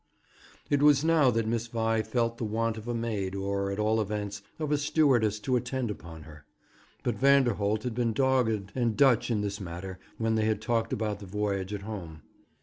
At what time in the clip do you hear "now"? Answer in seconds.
1.05-1.29